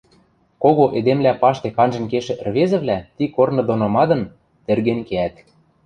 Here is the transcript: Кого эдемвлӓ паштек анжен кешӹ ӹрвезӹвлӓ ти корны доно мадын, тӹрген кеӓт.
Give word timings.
Кого 0.61 0.85
эдемвлӓ 0.99 1.33
паштек 1.41 1.75
анжен 1.83 2.05
кешӹ 2.11 2.33
ӹрвезӹвлӓ 2.41 2.97
ти 3.15 3.25
корны 3.35 3.63
доно 3.69 3.87
мадын, 3.95 4.21
тӹрген 4.65 4.99
кеӓт. 5.07 5.35